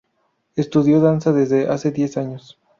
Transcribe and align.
Estudió 0.55 0.99
danza 0.99 1.31
desde 1.31 1.67
hace 1.67 1.91
diez 1.91 2.17
años. 2.17 2.57